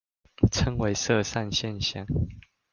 [0.49, 2.07] 稱為色散現象